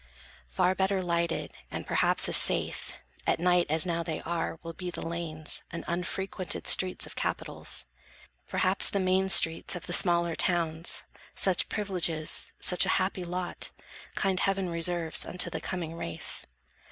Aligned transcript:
Far 0.49 0.73
better 0.73 0.99
lighted, 1.03 1.53
and 1.69 1.85
perhaps 1.85 2.27
as 2.27 2.35
safe, 2.35 2.93
At 3.27 3.39
night, 3.39 3.67
as 3.69 3.85
now 3.85 4.01
they 4.01 4.19
are, 4.21 4.57
will 4.63 4.73
be 4.73 4.89
the 4.89 5.05
lanes 5.07 5.61
And 5.69 5.85
unfrequented 5.87 6.65
streets 6.65 7.05
of 7.05 7.15
Capitals; 7.15 7.85
Perhaps, 8.49 8.89
the 8.89 8.99
main 8.99 9.29
streets 9.29 9.75
of 9.75 9.85
the 9.85 9.93
smaller 9.93 10.35
towns. 10.35 11.03
Such 11.35 11.69
privileges, 11.69 12.51
such 12.59 12.83
a 12.83 12.89
happy 12.97 13.23
lot, 13.23 13.69
Kind 14.15 14.39
heaven 14.39 14.69
reserves 14.69 15.23
unto 15.23 15.51
the 15.51 15.61
coming 15.61 15.93
race. 15.95 16.47